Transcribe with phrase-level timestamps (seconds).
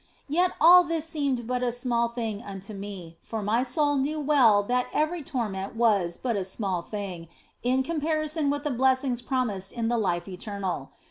[0.27, 4.63] Yet all this seemed but a small thing unto me, for my soul knew well
[4.63, 7.27] that every torment was but a small thing
[7.61, 10.89] in comparison with the blessings promised in the life eternal.